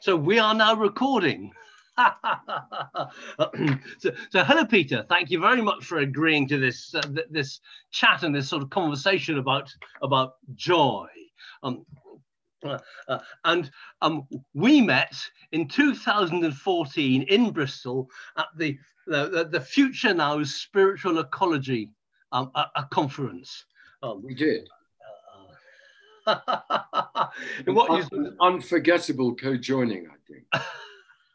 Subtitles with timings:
[0.00, 1.52] so we are now recording.
[1.98, 5.04] so, so, hello, Peter.
[5.08, 7.60] Thank you very much for agreeing to this uh, th this
[7.92, 9.72] chat and this sort of conversation about
[10.02, 11.06] about joy.
[11.62, 11.86] Um,
[12.64, 13.70] uh, uh, and
[14.02, 15.14] um, we met
[15.52, 21.90] in 2014 in Bristol at the the, the Future Now Spiritual Ecology
[22.32, 23.64] um, a, a conference.
[24.02, 24.68] Um, we did.
[27.66, 28.36] what you...
[28.40, 30.44] unforgettable co-joining, I think.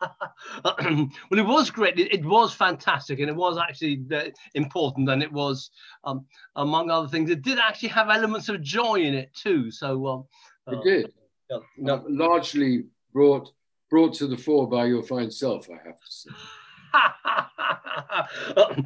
[1.30, 2.00] well, it was great.
[2.00, 5.70] It, it, was fantastic, and it was actually uh, important, and it was,
[6.04, 6.26] um,
[6.56, 9.72] among other things, it did actually have elements of joy in it too.
[9.72, 10.26] So um,
[10.68, 11.14] uh, it did.
[11.52, 12.04] Uh, no.
[12.08, 13.52] largely brought
[13.90, 16.30] brought to the fore by your fine self, I have to say.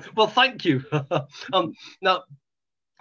[0.15, 0.84] well, thank you.
[1.54, 2.23] um, now,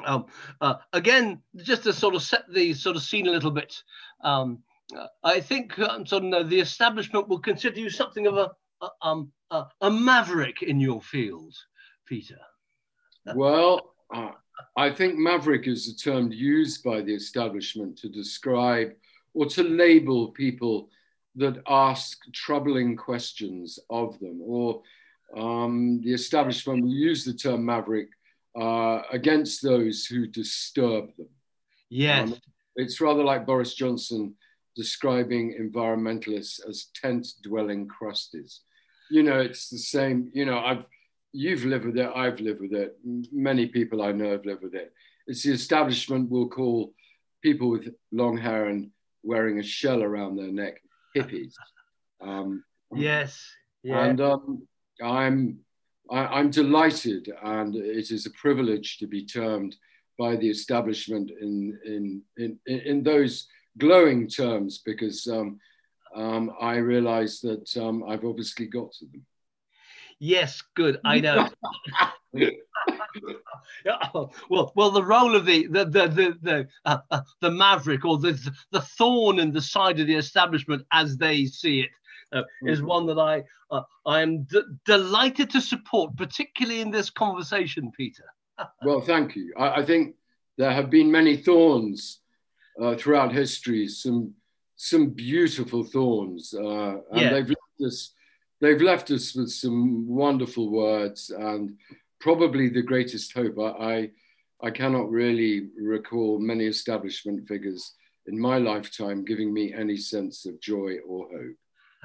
[0.07, 0.27] um,
[0.61, 3.83] uh, again, just to sort of set the sort of scene a little bit,
[4.23, 4.63] um,
[4.97, 8.91] uh, I think um, sort of, the establishment will consider you something of a, a,
[9.03, 11.55] um, a, a maverick in your field,
[12.07, 12.39] Peter.
[13.35, 14.31] well, uh,
[14.77, 18.93] I think maverick is a term used by the establishment to describe
[19.35, 20.89] or to label people
[21.37, 24.83] that ask troubling questions of them, or
[25.37, 28.09] um, the establishment will use the term maverick
[28.59, 31.29] uh, against those who disturb them.
[31.89, 32.33] Yes.
[32.33, 32.39] Um,
[32.77, 34.35] it's rather like Boris Johnson
[34.75, 38.61] describing environmentalists as tent dwelling crusties.
[39.11, 40.85] You know, it's the same, you know, I've,
[41.33, 42.97] you've lived with it, I've lived with it,
[43.33, 44.93] many people I know have lived with it.
[45.27, 46.95] It's the establishment will call
[47.43, 48.91] people with long hair and
[49.23, 50.81] wearing a shell around their neck
[51.15, 51.55] hippies.
[52.21, 52.65] Um,
[52.95, 53.45] yes.
[53.83, 54.05] Yeah.
[54.05, 54.67] And um,
[55.03, 55.59] I'm
[56.13, 59.77] I, am delighted, and it is a privilege to be termed
[60.19, 65.59] by the establishment in, in, in, in those glowing terms because um,
[66.15, 69.25] um, I realize that um, I've obviously got to them.
[70.19, 71.01] Yes, good.
[71.05, 71.49] I know.
[74.49, 78.19] well, well, the role of the the the the the, uh, uh, the maverick or
[78.19, 78.39] the
[78.71, 81.91] the thorn in the side of the establishment, as they see it,
[82.33, 82.89] uh, is mm-hmm.
[82.89, 88.25] one that I uh, I am d- delighted to support, particularly in this conversation, Peter.
[88.85, 89.53] well, thank you.
[89.59, 90.15] I, I, think
[90.59, 92.21] there have been many thorns
[92.81, 94.35] uh, throughout history, some
[94.77, 97.31] some beautiful thorns, uh, and yeah.
[97.31, 98.13] they've left us
[98.61, 101.77] they've left us with some wonderful words and
[102.21, 103.59] probably the greatest hope.
[103.59, 104.11] I, I
[104.65, 107.95] I cannot really recall many establishment figures
[108.27, 111.57] in my lifetime giving me any sense of joy or hope.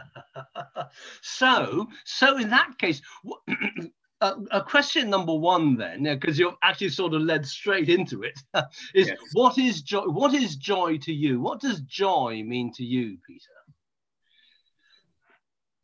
[1.22, 3.02] so, so in that case,
[4.22, 8.40] uh, a question number one then, because you're actually sort of led straight into it,
[8.94, 9.18] is yes.
[9.34, 10.03] what is joy?
[10.03, 11.40] What is joy to you?
[11.40, 13.46] What does joy mean to you, Peter?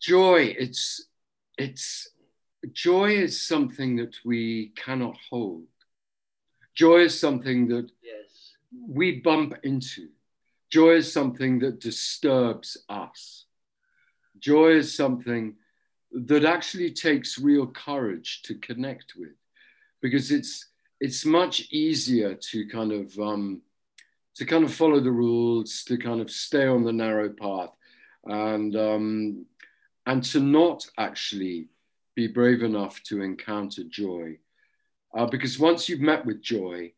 [0.01, 1.07] Joy, it's
[1.57, 2.09] it's
[2.71, 5.67] joy is something that we cannot hold.
[6.75, 8.55] Joy is something that yes.
[8.87, 10.09] we bump into.
[10.71, 13.42] Joy is something that disturbs us
[14.43, 15.55] joy is something
[16.11, 19.37] that actually takes real courage to connect with
[20.01, 20.67] because it's
[20.99, 23.61] it's much easier to kind of um,
[24.35, 27.71] to kind of follow the rules to kind of stay on the narrow path
[28.25, 29.45] and um,
[30.05, 31.67] and to not actually
[32.15, 34.37] be brave enough to encounter joy.
[35.15, 36.91] Uh, because once you've met with joy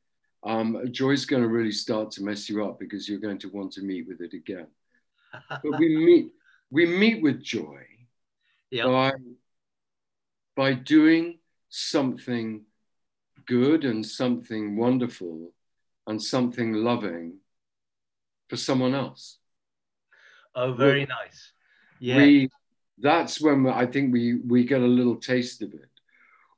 [0.46, 3.50] um, joy is going to really start to mess you up because you're going to
[3.50, 4.68] want to meet with it again.
[5.50, 6.32] But we meet
[6.75, 7.80] we meet with joy
[8.69, 8.88] yep.
[8.88, 9.13] by,
[10.58, 12.66] by doing something
[13.47, 15.53] good and something wonderful
[16.06, 17.38] and something loving
[18.50, 19.38] for someone else.
[20.53, 21.53] Oh, very we, nice.
[22.02, 22.18] Yeah.
[22.18, 22.50] We,
[22.97, 25.90] that's when I think we, we get a little taste of it.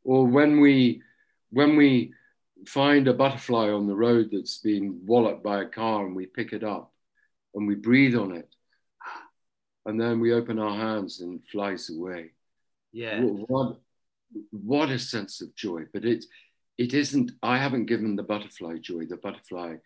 [0.03, 1.03] Or when we,
[1.51, 2.13] when we
[2.65, 6.53] find a butterfly on the road that's been walloped by a car and we pick
[6.53, 6.91] it up
[7.53, 8.49] and we breathe on it
[9.87, 12.31] and then we open our hands and it flies away.
[12.91, 13.21] Yeah.
[13.21, 13.77] What,
[14.51, 15.83] what a sense of joy.
[15.93, 16.25] But it,
[16.77, 19.05] it isn't, I haven't given the butterfly joy.
[19.05, 19.77] The butterfly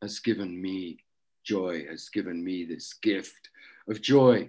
[0.00, 1.04] has given me
[1.44, 3.50] joy, has given me this gift
[3.86, 4.48] of joy.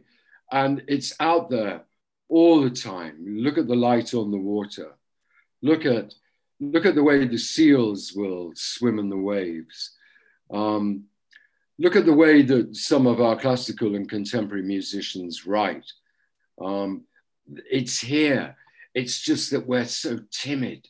[0.49, 1.81] And it's out there
[2.29, 3.17] all the time.
[3.27, 4.93] Look at the light on the water.
[5.61, 6.13] Look at,
[6.61, 9.91] look at the way the seals will swim in the waves.
[10.49, 11.03] Um,
[11.81, 15.91] look at the way that some of our classical and contemporary musicians write.
[16.61, 17.05] Um,
[17.69, 18.55] it's here.
[18.93, 20.87] It's just that we're so timid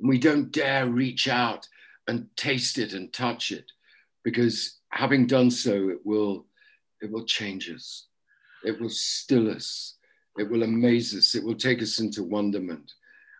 [0.00, 1.68] and we don't dare reach out
[2.08, 3.70] and taste it and touch it
[4.24, 6.46] because having done so, it will,
[7.00, 8.08] it will change us.
[8.64, 9.94] It will still us.
[10.36, 11.36] It will amaze us.
[11.36, 12.92] It will take us into wonderment.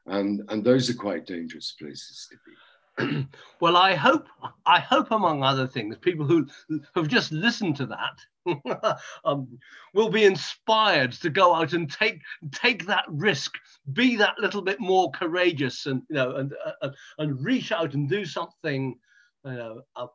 [0.06, 2.52] And, and those are quite dangerous places to be.
[3.60, 4.28] well, I hope,
[4.66, 6.46] I hope, among other things, people who
[6.94, 9.58] have just listened to that um,
[9.94, 12.20] will be inspired to go out and take
[12.52, 13.54] take that risk,
[13.92, 18.08] be that little bit more courageous, and you know, and uh, and reach out and
[18.08, 18.96] do something,
[19.44, 20.06] you know, uh,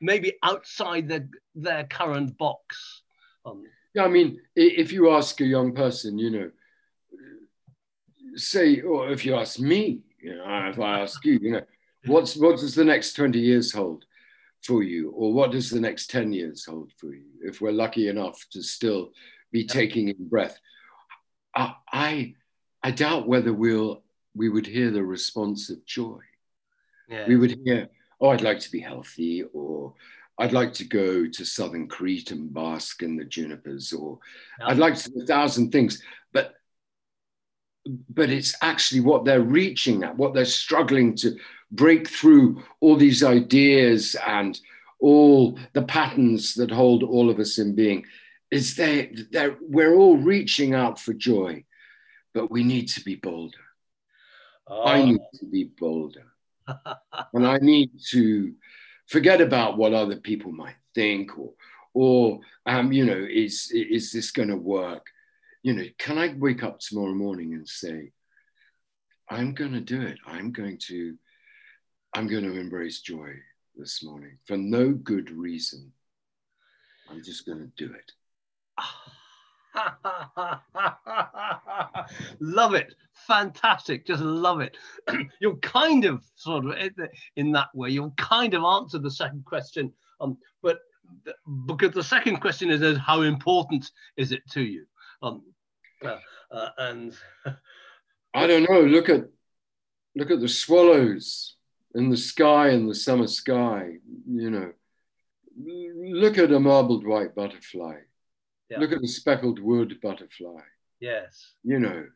[0.00, 3.02] maybe outside their their current box.
[3.44, 3.64] Um,
[3.94, 6.50] yeah, I mean, if you ask a young person, you know,
[8.34, 11.62] say, or if you ask me, you know, if I ask you, you know,
[12.06, 14.04] what's what does the next 20 years hold
[14.62, 15.10] for you?
[15.10, 17.24] Or what does the next 10 years hold for you?
[17.42, 19.10] If we're lucky enough to still
[19.52, 20.58] be taking in breath.
[21.54, 22.34] I I,
[22.82, 24.02] I doubt whether we'll
[24.34, 26.20] we would hear the response of joy.
[27.08, 27.26] Yeah.
[27.26, 27.88] We would hear,
[28.20, 29.94] oh, I'd like to be healthy, or
[30.38, 34.18] I'd like to go to southern Crete and bask in the junipers, or
[34.60, 34.66] yeah.
[34.66, 36.02] I'd like to do a thousand things.
[36.32, 36.54] But
[38.10, 41.38] but it's actually what they're reaching at, what they're struggling to
[41.70, 44.58] break through all these ideas and
[45.00, 48.04] all the patterns that hold all of us in being.
[48.50, 51.64] Is they're, we're all reaching out for joy,
[52.32, 53.58] but we need to be bolder.
[54.68, 54.84] Oh.
[54.84, 56.26] I need to be bolder.
[57.34, 58.54] and I need to
[59.06, 61.52] forget about what other people might think or
[61.94, 65.06] or um, you know is is this going to work
[65.62, 68.10] you know can i wake up tomorrow morning and say
[69.30, 71.16] i'm going to do it i'm going to
[72.16, 73.30] i'm going to embrace joy
[73.76, 75.92] this morning for no good reason.
[77.10, 78.12] I'm just going to do it.
[82.40, 82.94] Love it.
[83.26, 84.06] Fantastic.
[84.06, 84.76] Just love it.
[85.40, 86.74] You're kind of sort of
[87.36, 89.92] in that way you'll kind of answer the second question.
[90.20, 90.78] Um, but
[91.66, 94.86] because the second question is, is how important is it to you?
[95.22, 95.42] Um,
[96.04, 96.18] uh,
[96.50, 97.14] uh, and
[98.34, 98.80] i don't know.
[98.80, 99.24] Look at
[100.14, 101.55] look at the swallows
[101.96, 103.94] in the sky in the summer sky
[104.28, 104.72] you know
[106.22, 107.96] look at a marbled white butterfly
[108.68, 108.78] yeah.
[108.80, 110.60] Look at a speckled wood butterfly.
[111.00, 111.52] Yes.
[111.62, 112.06] You know,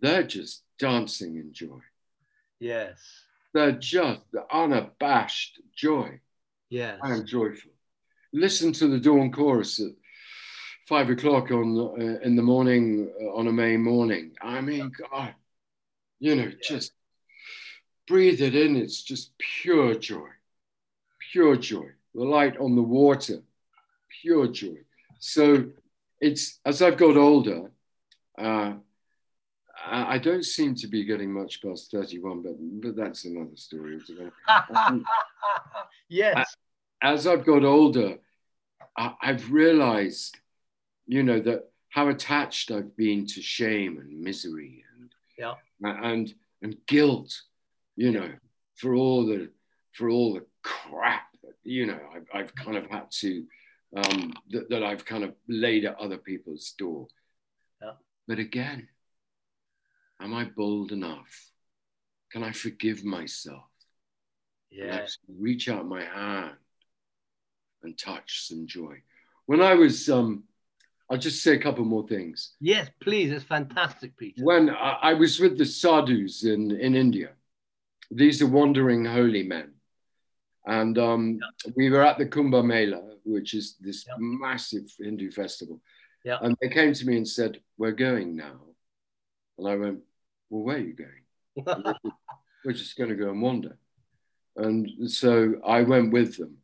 [0.00, 1.80] they're just dancing in joy.
[2.60, 3.00] Yes.
[3.52, 6.20] They're just the unabashed joy.
[6.70, 6.98] Yes.
[7.02, 7.72] I am joyful.
[8.32, 9.92] Listen to the dawn chorus at
[10.88, 14.32] five o'clock on uh, in the morning uh, on a May morning.
[14.40, 15.34] I mean, God,
[16.18, 16.92] you know, just
[18.12, 18.76] breathe it in.
[18.76, 20.28] It's just pure joy,
[21.32, 21.88] pure joy.
[22.14, 23.38] The light on the water,
[24.20, 24.80] pure joy.
[25.18, 25.64] So
[26.20, 27.70] it's as I've got older,
[28.36, 28.74] uh,
[29.84, 33.98] I don't seem to be getting much past 31, but, but that's another story.
[36.08, 36.54] yes.
[37.02, 38.18] As I've got older,
[38.96, 40.36] I, I've realized,
[41.06, 45.54] you know, that how attached I've been to shame and misery and yeah.
[45.80, 47.42] and and guilt,
[47.96, 48.30] you know,
[48.76, 49.50] for all the
[49.92, 53.44] for all the crap that you know I've, I've kind of had to
[53.96, 57.08] um, that, that I've kind of laid at other people's door.
[57.82, 57.92] Yeah.
[58.26, 58.88] But again,
[60.20, 61.50] am I bold enough?
[62.30, 63.64] Can I forgive myself?
[64.70, 65.06] Yeah.
[65.28, 66.54] reach out my hand
[67.82, 69.02] and touch some joy.
[69.44, 70.44] When I was, um,
[71.10, 72.52] I'll just say a couple more things.
[72.58, 73.32] Yes, please.
[73.32, 74.42] It's fantastic, Peter.
[74.42, 77.30] When I, I was with the sadhus in, in India,
[78.14, 79.72] these are wandering holy men.
[80.66, 81.72] And um, yeah.
[81.76, 84.14] we were at the Kumbh Mela, which is this yeah.
[84.18, 85.80] massive Hindu festival.
[86.24, 86.38] Yeah.
[86.40, 88.60] And they came to me and said, We're going now.
[89.58, 90.00] And I went,
[90.50, 91.64] Well, where are you going?
[92.64, 93.76] we're just going to go and wander.
[94.56, 96.58] And so I went with them.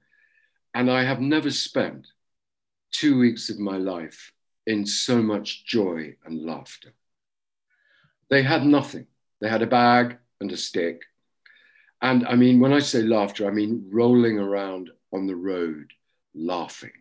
[0.75, 2.07] And I have never spent
[2.93, 4.33] two weeks of my life
[4.67, 6.93] in so much joy and laughter.
[8.31, 9.07] They had nothing.
[9.40, 11.02] They had a bag and a stick
[12.00, 15.93] and I mean, when I say laughter, I mean rolling around on the road
[16.35, 16.93] laughing.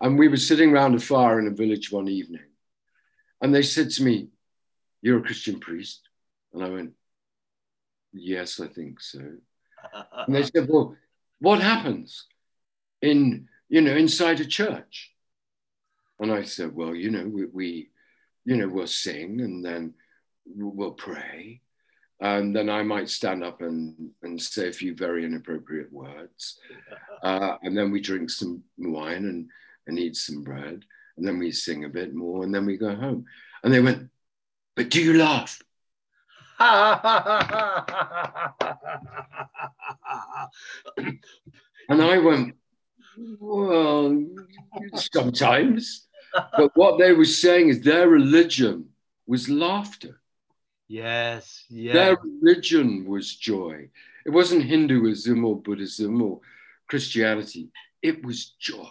[0.00, 2.44] And we were sitting around a fire in a village one evening.
[3.40, 4.28] And they said to me,
[5.00, 6.08] You're a Christian priest?
[6.52, 6.92] And I went,
[8.12, 9.20] Yes, I think so.
[10.26, 10.96] and they said, Well,
[11.38, 12.26] what happens
[13.00, 15.12] in, you know, inside a church?
[16.20, 17.90] And I said, Well, you know, we, we
[18.44, 19.94] you know, we'll sing and then
[20.46, 21.60] we'll pray
[22.20, 26.58] and then I might stand up and, and say a few very inappropriate words.
[27.22, 29.48] Uh, and then we drink some wine and,
[29.86, 30.84] and eat some bread.
[31.16, 33.24] And then we sing a bit more and then we go home.
[33.64, 34.10] And they went,
[34.76, 35.60] But do you laugh?
[36.60, 36.82] and
[41.88, 42.54] I went,
[43.40, 44.24] Well,
[44.94, 46.06] sometimes.
[46.56, 48.90] but what they were saying is their religion
[49.26, 50.20] was laughter.
[50.88, 51.94] Yes, yes.
[51.94, 53.88] Their religion was joy.
[54.24, 56.40] It wasn't Hinduism or Buddhism or
[56.88, 57.70] Christianity.
[58.02, 58.88] It was joy.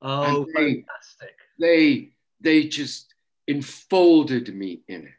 [0.00, 1.34] Oh, they, fantastic.
[1.58, 3.14] They they just
[3.46, 5.14] enfolded me in it.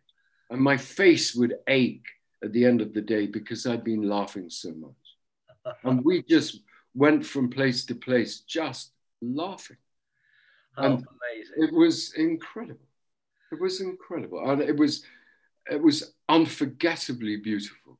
[0.50, 2.06] And my face would ache
[2.44, 5.76] at the end of the day because I'd been laughing so much.
[5.84, 6.62] and we just
[6.96, 9.78] went from place to place just laughing.
[10.78, 11.56] Oh, and amazing.
[11.58, 12.88] It was incredible.
[13.52, 14.50] It was incredible.
[14.50, 15.04] And it was
[15.70, 18.00] it was unforgettably beautiful.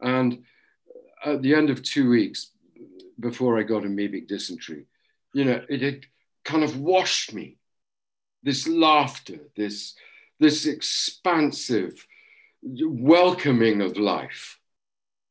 [0.00, 0.44] And
[1.24, 2.50] at the end of two weeks,
[3.18, 4.86] before I got amoebic dysentery,
[5.34, 6.06] you know, it had
[6.44, 7.56] kind of washed me.
[8.42, 9.94] This laughter, this,
[10.38, 12.06] this expansive
[12.62, 14.58] welcoming of life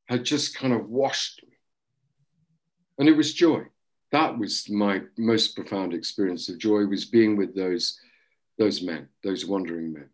[0.08, 1.56] had just kind of washed me.
[2.98, 3.64] And it was joy.
[4.12, 8.00] That was my most profound experience of joy was being with those,
[8.58, 10.10] those men, those wandering men.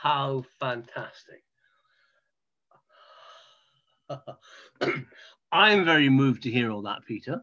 [0.00, 1.42] How fantastic.
[5.52, 7.42] I'm very moved to hear all that, Peter.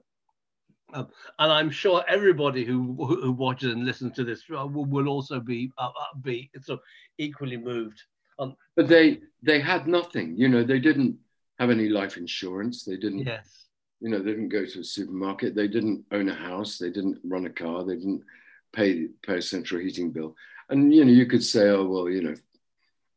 [0.94, 1.10] Um,
[1.40, 5.42] and I'm sure everybody who, who watches and listens to this uh, will, will, also
[5.42, 6.80] be uh, uh, be so
[7.18, 8.02] equally moved.
[8.40, 10.64] Um, but they they had nothing, you know.
[10.64, 11.18] They didn't
[11.60, 12.86] have any life insurance.
[12.86, 13.26] They didn't.
[13.26, 13.66] Yes.
[14.00, 15.56] You know, they didn't go to a supermarket.
[15.56, 16.78] They didn't own a house.
[16.78, 17.84] They didn't run a car.
[17.84, 18.24] They didn't
[18.72, 20.36] pay pay a central heating bill.
[20.70, 22.36] And you know, you could say, oh well, you know,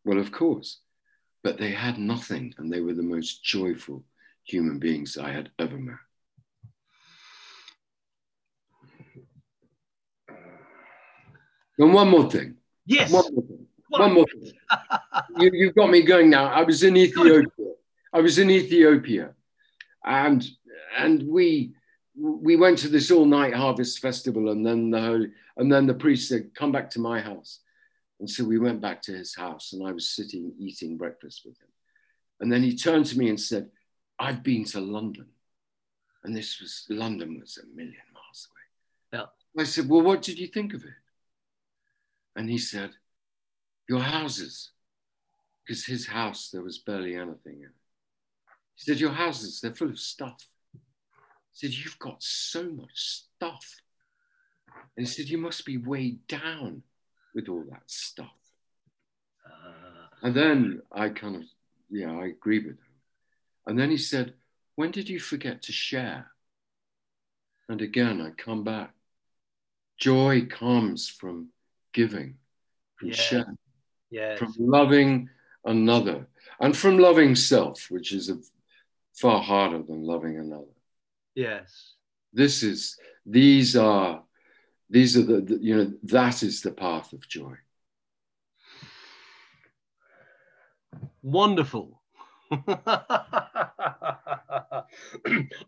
[0.05, 0.81] well of course,
[1.43, 4.05] but they had nothing, and they were the most joyful
[4.45, 5.97] human beings I had ever met.
[11.79, 12.57] And one more thing.
[12.87, 13.13] Yes.
[13.13, 13.67] One more thing.
[13.89, 14.53] One more thing.
[15.39, 16.47] you, you've got me going now.
[16.47, 17.47] I was in Ethiopia.
[18.13, 19.35] I was in Ethiopia,
[20.05, 20.45] and
[20.97, 21.75] and we
[22.19, 25.95] we went to this all night harvest festival, and then the holy, and then the
[25.95, 27.61] priest said, "Come back to my house."
[28.21, 31.59] And so we went back to his house, and I was sitting eating breakfast with
[31.61, 31.69] him.
[32.41, 33.71] And then he turned to me and said,
[34.19, 35.27] "I've been to London,"
[36.25, 39.23] and this was London was a million miles away.
[39.23, 39.63] Yeah.
[39.63, 40.95] I said, "Well, what did you think of it?"
[42.39, 42.93] And he said,
[43.89, 44.71] Your houses,
[45.67, 47.83] because his house, there was barely anything in it.
[48.77, 50.47] He said, Your houses, they're full of stuff.
[51.59, 53.83] Said, You've got so much stuff.
[54.97, 56.85] And he said, You must be weighed down
[57.35, 58.39] with all that stuff.
[59.45, 61.43] Uh, and then I kind of,
[61.91, 62.95] yeah, I agree with him.
[63.67, 64.35] And then he said,
[64.77, 66.31] When did you forget to share?
[67.69, 68.95] And again, I come back.
[69.99, 71.49] Joy comes from
[71.93, 72.37] giving,
[72.95, 73.17] from yes.
[73.17, 73.59] sharing,
[74.13, 74.39] yes.
[74.39, 75.29] from loving
[75.65, 76.29] another,
[76.61, 78.39] and from loving self, which is a,
[79.13, 80.78] far harder than loving another.
[81.39, 81.95] Yes.
[82.33, 84.25] This is, these are,
[84.91, 87.55] these are the, the you know, that is the path of joy.
[91.23, 92.03] Wonderful.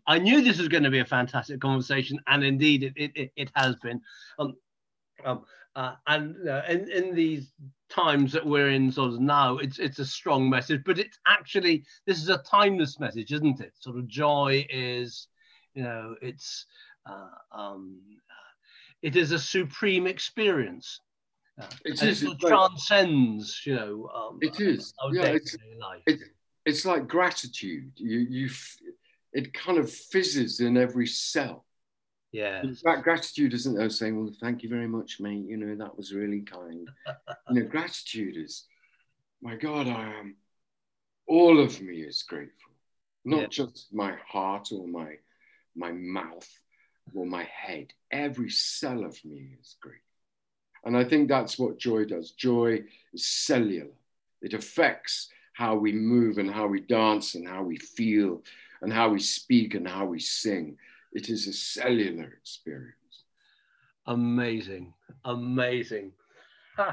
[0.05, 3.49] I knew this was going to be a fantastic conversation, and indeed it, it, it
[3.55, 4.01] has been.
[4.39, 4.57] Um,
[5.23, 5.45] um,
[5.77, 7.53] uh, and uh, in, in these
[7.89, 11.85] times that we're in sort of now, it's it's a strong message, but it's actually
[12.05, 13.71] this is a timeless message, isn't it?
[13.79, 15.27] Sort of joy is,
[15.73, 16.65] you know, it's
[17.05, 17.99] uh, um,
[19.01, 21.01] it is a supreme experience.
[21.59, 22.23] Uh, it is.
[22.23, 24.09] It transcends, you know.
[24.13, 24.93] Um, it is.
[25.11, 25.55] Yeah, it's,
[26.05, 26.19] it,
[26.65, 27.91] it's like gratitude.
[27.95, 28.49] You you,
[29.33, 31.65] it kind of fizzes in every cell.
[32.31, 32.63] Yeah.
[32.83, 35.45] That gratitude isn't though saying, well, thank you very much, mate.
[35.47, 36.89] You know, that was really kind.
[37.49, 38.65] you know, gratitude is,
[39.41, 40.35] my God, I am,
[41.27, 42.71] all of me is grateful.
[43.25, 43.47] Not yeah.
[43.47, 45.15] just my heart or my,
[45.75, 46.49] my mouth
[47.13, 47.93] or my head.
[48.11, 50.01] Every cell of me is grateful.
[50.83, 52.31] And I think that's what joy does.
[52.31, 52.81] Joy
[53.13, 53.91] is cellular.
[54.41, 58.41] It affects how we move and how we dance and how we feel
[58.81, 60.77] and how we speak and how we sing.
[61.13, 62.95] It is a cellular experience.
[64.07, 64.93] Amazing,
[65.25, 66.13] amazing.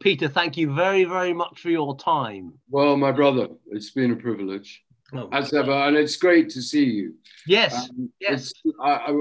[0.00, 2.54] Peter, thank you very, very much for your time.
[2.70, 4.82] Well, my brother, it's been a privilege.
[5.16, 7.14] Oh, as ever, and it's great to see you.
[7.46, 8.52] Yes, um, yes.
[8.82, 9.12] I, I,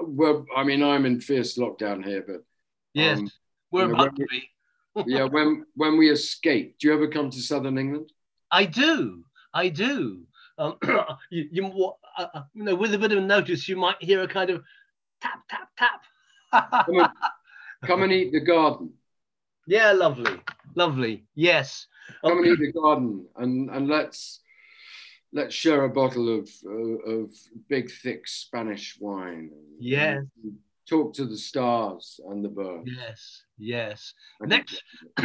[0.00, 2.44] well, I mean, I'm in fierce lockdown here, but
[2.94, 3.30] yes, um,
[3.70, 4.48] we're you know, about to be.
[5.06, 8.10] yeah, when when we escape, do you ever come to Southern England?
[8.50, 10.22] I do, I do.
[10.56, 10.78] Um,
[11.30, 14.28] you, you, uh, uh, you know, with a bit of notice, you might hear a
[14.28, 14.62] kind of
[15.20, 16.86] tap, tap, tap.
[16.86, 17.08] come, and,
[17.84, 18.94] come and eat the garden.
[19.66, 20.40] Yeah, lovely,
[20.74, 21.24] lovely.
[21.34, 21.86] Yes.
[22.24, 24.40] Come and eat the garden, and and let's
[25.32, 27.30] let's share a bottle of uh, of
[27.68, 29.50] big thick Spanish wine.
[29.78, 30.24] Yes.
[30.88, 32.90] talk to the stars and the birds.
[32.96, 34.14] Yes, yes.
[34.40, 34.82] And- Next,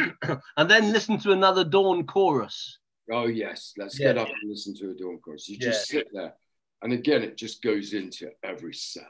[0.58, 2.80] and then listen to another dawn chorus.
[3.12, 4.08] Oh yes, let's Yeah.
[4.14, 5.48] get up and listen to a dawn chorus.
[5.50, 6.34] You just sit there,
[6.82, 9.04] and again, it just goes into every cell.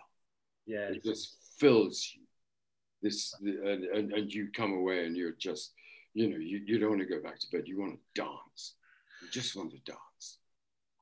[0.66, 0.90] Yeah.
[0.92, 2.24] It just fills you.
[3.02, 5.74] This and, and, and you come away and you're just,
[6.14, 7.64] you know, you, you don't want to go back to bed.
[7.68, 8.74] You want to dance.
[9.22, 10.40] You just want to dance.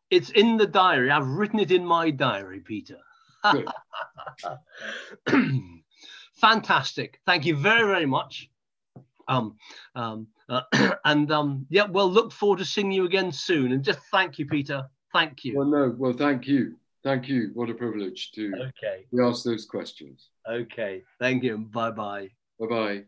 [0.09, 1.11] It's in the diary.
[1.11, 2.97] I've written it in my diary, Peter.
[6.35, 7.19] Fantastic.
[7.25, 8.49] Thank you very, very much.
[9.27, 9.55] Um,
[9.95, 10.61] um, uh,
[11.05, 13.71] and um, yeah, well, look forward to seeing you again soon.
[13.71, 14.87] And just thank you, Peter.
[15.13, 15.57] Thank you.
[15.57, 16.75] Well, no, well, thank you.
[17.03, 17.51] Thank you.
[17.53, 19.05] What a privilege to Okay.
[19.13, 20.29] be asked those questions.
[20.49, 21.03] Okay.
[21.19, 21.57] Thank you.
[21.57, 22.29] Bye bye.
[22.59, 23.03] Bye bye.